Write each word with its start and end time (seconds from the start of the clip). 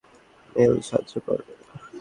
Mail, 0.55 0.73
সাহায্য 0.87 1.13
কর। 1.25 1.39